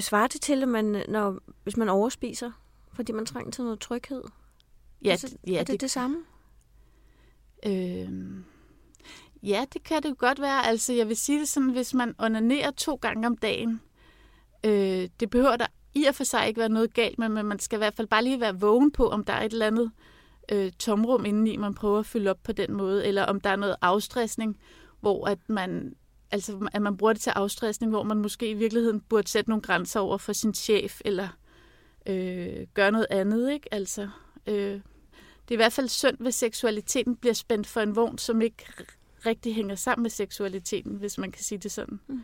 [0.00, 2.50] svarer det til, at man, når, hvis man overspiser,
[2.92, 4.22] fordi man trænger til noget tryghed?
[5.04, 6.24] Ja, altså, ja er det det, det samme?
[7.66, 8.10] Øh,
[9.42, 10.66] Ja, det kan det godt være.
[10.66, 13.80] Altså, jeg vil sige det sådan, hvis man onanerer to gange om dagen,
[14.64, 17.58] øh, det behøver der i og for sig ikke være noget galt med, men man
[17.58, 19.90] skal i hvert fald bare lige være vågen på, om der er et eller andet
[19.98, 20.15] øh,
[20.78, 23.76] tomrum indeni, man prøver at fylde op på den måde, eller om der er noget
[23.82, 24.58] afstressning,
[25.00, 25.94] hvor at man,
[26.30, 29.62] altså, at man bruger det til afstressning, hvor man måske i virkeligheden burde sætte nogle
[29.62, 31.28] grænser over for sin chef, eller
[32.06, 33.74] øh, gøre noget andet, ikke?
[33.74, 34.08] Altså,
[34.46, 34.80] øh,
[35.48, 38.66] det er i hvert fald synd, hvis seksualiteten bliver spændt for en vogn, som ikke
[39.26, 42.00] rigtig hænger sammen med seksualiteten, hvis man kan sige det sådan.
[42.06, 42.22] Mm.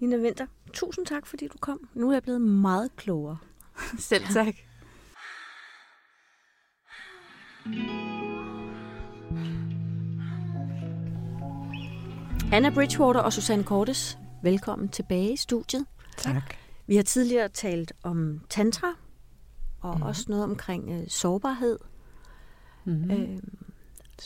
[0.00, 1.88] Nina Vinter, tusind tak, fordi du kom.
[1.94, 3.38] Nu er jeg blevet meget klogere.
[3.98, 4.54] Selv tak.
[12.52, 15.86] Anna Bridgewater og Susanne Cordes, velkommen tilbage i studiet.
[16.16, 16.54] Tak.
[16.86, 18.94] Vi har tidligere talt om tantra,
[19.80, 20.02] og mm.
[20.02, 21.78] også noget omkring øh, sårbarhed.
[22.84, 23.10] Mm.
[23.10, 23.38] Øh,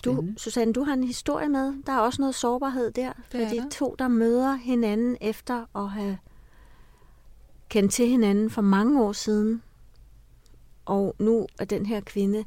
[0.05, 1.75] du, Susanne, du har en historie med.
[1.87, 3.13] Der er også noget sårbarhed der.
[3.31, 6.19] For de to, der møder hinanden efter at have
[7.69, 9.63] kendt til hinanden for mange år siden.
[10.85, 12.45] Og nu er den her kvinde,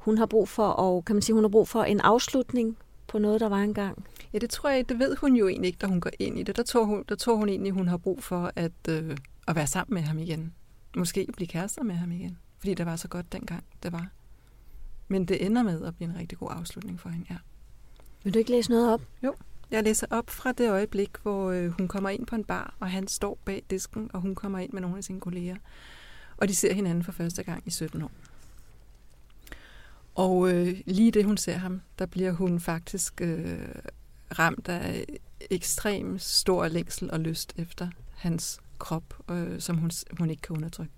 [0.00, 3.18] hun har brug for, og kan man sige, hun har brug for en afslutning på
[3.18, 4.06] noget, der var engang.
[4.32, 6.42] Ja, det tror jeg, det ved hun jo egentlig ikke, da hun går ind i
[6.42, 6.56] det.
[6.56, 9.16] Der tror hun, der tror hun egentlig, hun har brug for at, øh,
[9.48, 10.54] at være sammen med ham igen.
[10.96, 12.38] Måske blive kærester med ham igen.
[12.58, 14.08] Fordi det var så godt dengang, det var.
[15.08, 17.36] Men det ender med at blive en rigtig god afslutning for hende, ja.
[18.24, 19.02] Vil du ikke læse noget op?
[19.22, 19.34] Jo,
[19.70, 22.90] jeg læser op fra det øjeblik, hvor øh, hun kommer ind på en bar, og
[22.90, 25.56] han står bag disken, og hun kommer ind med nogle af sine kolleger.
[26.36, 28.10] Og de ser hinanden for første gang i 17 år.
[30.14, 33.68] Og øh, lige det, hun ser ham, der bliver hun faktisk øh,
[34.38, 35.04] ramt af
[35.50, 40.92] ekstrem stor længsel og lyst efter hans krop, øh, som hun, hun ikke kan undertrykke.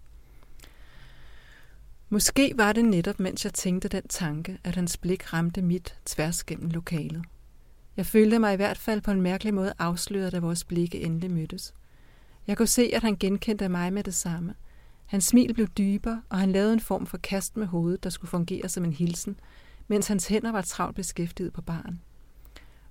[2.09, 6.44] Måske var det netop, mens jeg tænkte den tanke, at hans blik ramte mit tværs
[6.44, 7.25] gennem lokalet.
[7.96, 11.31] Jeg følte mig i hvert fald på en mærkelig måde afsløret, da vores blikke endelig
[11.31, 11.75] mødtes.
[12.46, 14.55] Jeg kunne se, at han genkendte mig med det samme.
[15.12, 18.29] Hans smil blev dybere, og han lavede en form for kast med hovedet, der skulle
[18.29, 19.40] fungere som en hilsen,
[19.88, 22.01] mens hans hænder var travlt beskæftiget på baren.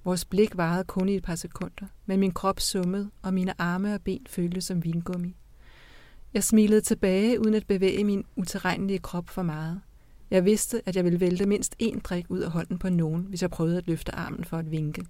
[0.04, 3.94] Vores blik varede kun i et par sekunder, men min krop summede, og mine arme
[3.94, 5.36] og ben føltes som vingummi.
[6.34, 9.82] Jeg smilede tilbage, uden at bevæge min uterrenlige krop for meget.
[10.32, 13.42] Jeg vidste, at jeg ville vælte mindst én drik ud af hånden på nogen, hvis
[13.42, 15.06] jeg prøvede at løfte armen for at vinke.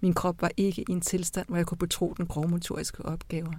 [0.00, 3.52] Min krop var ikke i en tilstand, hvor jeg kunne betro den grovmotoriske opgaver.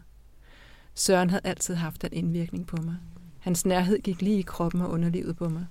[0.95, 2.95] Søren havde altid haft den indvirkning på mig.
[3.39, 5.65] Hans nærhed gik lige i kroppen og underlivet på mig.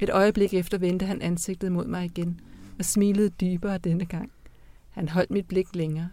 [0.00, 2.40] Et øjeblik efter vendte han ansigtet mod mig igen
[2.78, 4.32] og smilede dybere denne gang.
[4.90, 6.08] Han holdt mit blik længere.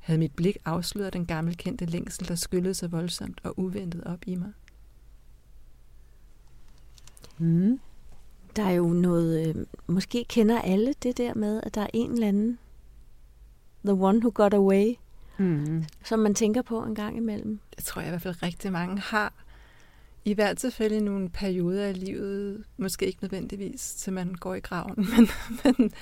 [0.00, 4.34] Havde mit blik afsløret den gammelkendte længsel, der skyllede så voldsomt og uventet op i
[4.34, 4.52] mig?
[7.38, 7.80] Mm.
[8.56, 12.12] Der er jo noget, øh, måske kender alle det der med, at der er en
[12.12, 12.58] eller anden,
[13.84, 14.94] the one who got away,
[15.38, 15.84] mm.
[16.04, 17.60] som man tænker på en gang imellem.
[17.76, 19.32] Det tror jeg i hvert fald rigtig mange har.
[20.24, 24.60] I hvert tilfælde i nogle perioder af livet, måske ikke nødvendigvis, til man går i
[24.60, 25.28] graven, men,
[25.64, 25.92] men,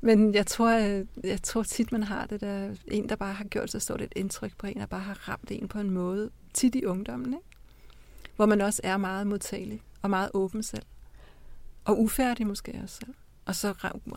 [0.00, 3.44] men jeg, tror, jeg, jeg tror tit, man har det der, en, der bare har
[3.44, 6.30] gjort så stort et indtryk på en, der bare har ramt en på en måde,
[6.54, 7.46] tit i ungdommen, ikke?
[8.36, 10.82] hvor man også er meget modtagelig og meget åben selv.
[11.84, 13.14] Og ufærdig måske også selv.
[13.44, 13.72] Og så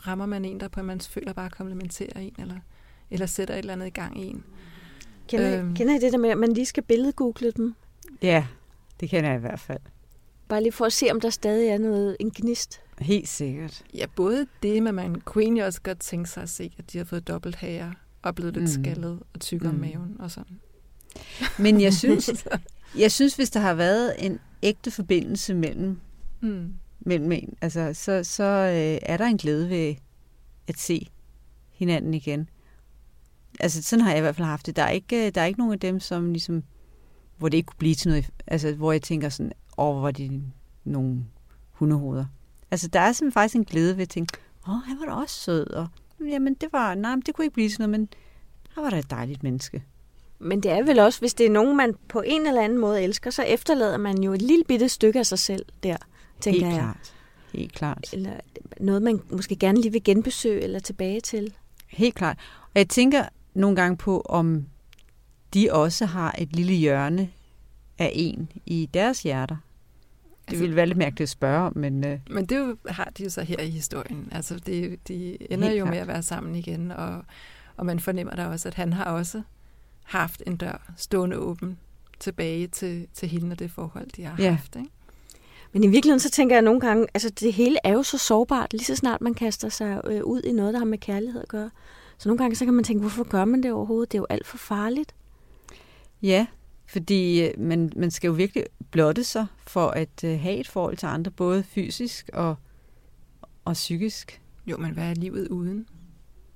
[0.06, 2.56] rammer man en, der på, at man føler bare komplementerer en, eller,
[3.10, 4.44] eller sætter et eller andet i gang i en.
[5.28, 5.74] Kender, øhm.
[5.74, 7.74] kender I det der med, at man lige skal billedgoogle dem?
[8.22, 8.46] Ja,
[9.00, 9.80] det kender jeg i hvert fald.
[10.48, 12.80] Bare lige for at se, om der stadig er noget, en gnist.
[12.98, 13.84] Helt sikkert.
[13.94, 16.98] Ja, både det, men man kunne egentlig også godt tænke sig at se, at de
[16.98, 18.82] har fået dobbelt hager og blevet lidt mm.
[18.82, 19.76] skaldet og tykkere mm.
[19.76, 20.60] om maven og sådan.
[21.58, 22.30] Men jeg synes,
[22.98, 26.00] jeg synes, hvis der har været en ægte forbindelse mellem,
[26.40, 26.74] mm.
[27.00, 29.94] mellem en, altså, så, så øh, er der en glæde ved
[30.68, 31.08] at se
[31.72, 32.48] hinanden igen.
[33.60, 34.76] Altså, sådan har jeg i hvert fald haft det.
[34.76, 36.62] Der er ikke, der er ikke nogen af dem, som ligesom,
[37.36, 40.42] hvor det ikke kunne blive til noget, altså, hvor jeg tænker sådan, åh, hvor de
[40.84, 41.24] nogle
[41.72, 42.24] hundehoveder.
[42.70, 44.38] Altså, der er simpelthen faktisk en glæde ved at tænke,
[44.68, 45.88] åh, han var da også sød, og
[46.30, 48.08] jamen, det var, nej, det kunne ikke blive til noget, men
[48.70, 49.82] han var da et dejligt menneske.
[50.38, 53.02] Men det er vel også, hvis det er nogen, man på en eller anden måde
[53.02, 55.96] elsker, så efterlader man jo et lille bitte stykke af sig selv der,
[56.40, 56.82] tænker Helt jeg.
[56.82, 57.14] klart.
[57.52, 58.08] Helt klart.
[58.12, 58.32] Eller
[58.80, 61.54] noget, man måske gerne lige vil genbesøge eller tilbage til.
[61.88, 62.38] Helt klart.
[62.62, 64.66] Og jeg tænker nogle gange på, om
[65.54, 67.30] de også har et lille hjørne
[67.98, 69.56] af en i deres hjerter.
[69.56, 72.04] Det altså, ville være lidt mærkeligt at spørge om, men...
[72.04, 72.18] Uh...
[72.30, 74.28] Men det jo, har de jo så her i historien.
[74.32, 75.94] Altså, de, de ender jo klart.
[75.94, 77.24] med at være sammen igen, og,
[77.76, 79.42] og man fornemmer da også, at han har også
[80.04, 81.78] haft en dør stående åben
[82.20, 84.50] tilbage til, til hende og det forhold, de har ja.
[84.50, 84.76] haft.
[84.76, 84.90] Ikke?
[85.72, 88.72] Men i virkeligheden, så tænker jeg nogle gange, altså det hele er jo så sårbart,
[88.72, 91.48] lige så snart man kaster sig øh, ud i noget, der har med kærlighed at
[91.48, 91.70] gøre.
[92.18, 94.12] Så nogle gange, så kan man tænke, hvorfor gør man det overhovedet?
[94.12, 95.14] Det er jo alt for farligt.
[96.22, 96.46] Ja,
[96.86, 100.96] fordi øh, man, man skal jo virkelig blotte sig for at øh, have et forhold
[100.96, 102.56] til andre, både fysisk og,
[103.64, 104.40] og psykisk.
[104.66, 105.86] Jo, men hvad er livet uden?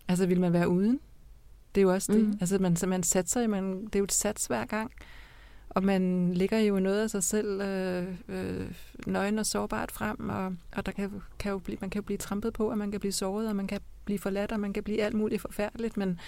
[0.09, 1.01] Altså, vil man være uden?
[1.75, 2.25] Det er jo også det.
[2.25, 2.39] Mm.
[2.41, 4.93] Altså, man, man satser, man, det er jo et sats hver gang.
[5.69, 8.73] Og man ligger jo noget af sig selv øh, øh,
[9.07, 12.19] nøgen og sårbart frem, og, og der kan, kan jo blive, man kan jo blive
[12.19, 14.83] trampet på, og man kan blive såret, og man kan blive forladt, og man kan
[14.83, 16.21] blive alt muligt forfærdeligt, men,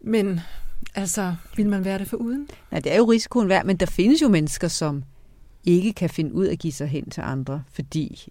[0.00, 0.40] men
[0.94, 2.48] altså, vil man være det for uden?
[2.72, 5.04] Ja, det er jo risikoen værd, men der findes jo mennesker, som
[5.64, 8.28] ikke kan finde ud af at give sig hen til andre, fordi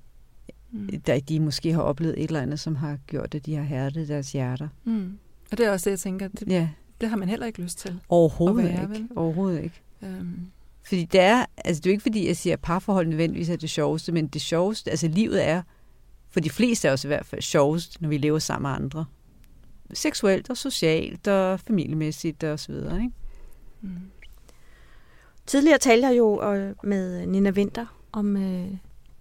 [0.71, 1.01] mm.
[1.05, 4.07] der, de måske har oplevet et eller andet, som har gjort, at de har hærdet
[4.07, 4.67] deres hjerter.
[4.83, 5.17] Mm.
[5.51, 6.69] Og det er også det, jeg tænker, det, ja.
[7.01, 7.99] det har man heller ikke lyst til.
[8.09, 8.93] Overhovedet være, ikke.
[8.93, 9.07] Vel?
[9.15, 9.81] Overhovedet ikke.
[10.01, 10.51] Um.
[10.83, 13.55] Fordi det er, altså det er jo ikke fordi, jeg siger, at parforhold nødvendigvis er
[13.55, 15.61] det sjoveste, men det sjoveste, altså livet er,
[16.31, 19.05] for de fleste er også i hvert fald sjovest, når vi lever sammen med andre.
[19.93, 23.13] Seksuelt og socialt og familiemæssigt og så videre, ikke?
[23.81, 24.11] Mm.
[25.45, 28.67] Tidligere talte jeg jo øh, med Nina Winter om øh,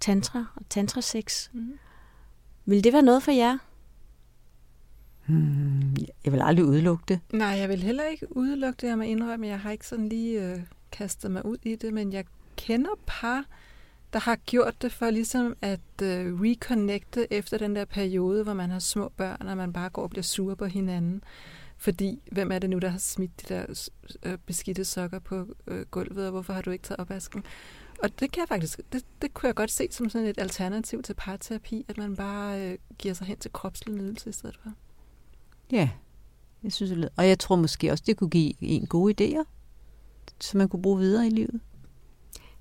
[0.00, 1.48] tantra og tantrasex.
[1.52, 1.78] Mm.
[2.64, 3.58] Vil det være noget for jer?
[5.26, 7.20] Hmm, jeg vil aldrig udelukke det.
[7.32, 9.46] Nej, jeg vil heller ikke udelukke det, jeg må indrømme.
[9.46, 10.60] Jeg har ikke sådan lige øh,
[10.92, 12.24] kastet mig ud i det, men jeg
[12.56, 13.44] kender par,
[14.12, 18.70] der har gjort det for ligesom at øh, reconnecte efter den der periode, hvor man
[18.70, 21.22] har små børn, og man bare går og bliver sur på hinanden.
[21.76, 23.88] Fordi, hvem er det nu, der har smidt de der
[24.22, 27.44] øh, beskidte sokker på øh, gulvet, og hvorfor har du ikke taget opvasken?
[28.02, 31.02] Og det kan jeg faktisk, det, det kunne jeg godt se som sådan et alternativ
[31.02, 34.72] til parterapi, at man bare øh, giver sig hen til kropslig nydelse i stedet for.
[35.72, 35.90] Ja,
[36.62, 39.44] jeg synes det Og jeg tror måske også, det kunne give en gode idéer,
[40.40, 41.60] som man kunne bruge videre i livet.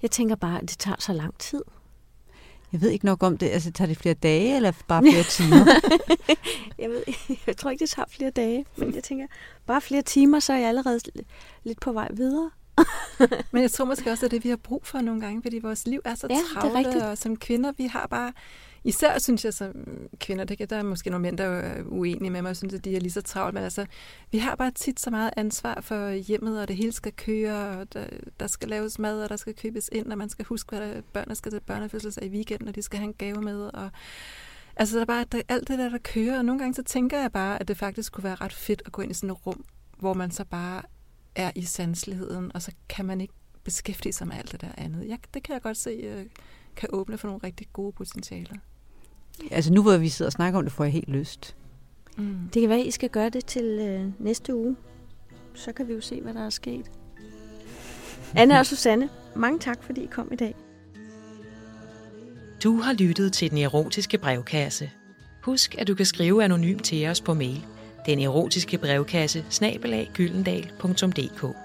[0.01, 1.61] Jeg tænker bare, at det tager så lang tid.
[2.71, 3.49] Jeg ved ikke nok om det.
[3.49, 5.65] Altså, tager det flere dage, eller bare flere timer?
[6.79, 7.03] jeg, ved,
[7.47, 8.65] jeg tror ikke, det tager flere dage.
[8.75, 9.27] Men jeg tænker,
[9.65, 10.99] bare flere timer, så er jeg allerede
[11.63, 12.51] lidt på vej videre.
[13.51, 15.41] men jeg tror måske også, at det er det, vi har brug for nogle gange,
[15.41, 18.33] fordi vores liv er så ja, travle, og som kvinder, vi har bare
[18.83, 19.71] Især synes jeg som
[20.19, 22.85] kvinder, det der er måske nogle mænd, der er uenige med mig, og synes, at
[22.85, 23.85] de er lige så travlt, men altså,
[24.31, 27.93] vi har bare tit så meget ansvar for hjemmet, og det hele skal køre, og
[27.93, 28.05] der,
[28.39, 31.01] der skal laves mad, og der skal købes ind, og man skal huske, hvad der,
[31.13, 33.89] børnene skal til børnefødselsdag i weekenden, og de skal have en gave med, og
[34.75, 37.21] altså, der er bare der, alt det der, der kører, og nogle gange så tænker
[37.21, 39.45] jeg bare, at det faktisk kunne være ret fedt at gå ind i sådan et
[39.45, 39.63] rum,
[39.97, 40.81] hvor man så bare
[41.35, 45.07] er i sanseligheden, og så kan man ikke beskæftige sig med alt det der andet.
[45.07, 46.25] Jeg, det kan jeg godt se øh,
[46.79, 48.55] kan åbne for nogle rigtig gode potentialer.
[49.51, 51.55] Altså nu hvor vi sidder og snakker om det, får jeg helt lyst.
[52.17, 52.37] Mm.
[52.53, 54.75] Det kan være, at I skal gøre det til øh, næste uge.
[55.53, 56.91] Så kan vi jo se, hvad der er sket.
[58.35, 60.55] Anna og Susanne, mange tak, fordi I kom i dag.
[62.63, 64.91] Du har lyttet til Den Erotiske Brevkasse.
[65.43, 67.65] Husk, at du kan skrive anonymt til os på mail.
[68.05, 71.55] Den erotiske brevkasse, snabelag, gyldendal.dk.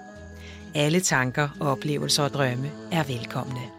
[0.75, 3.74] Alle tanker, oplevelser og drømme er velkomne.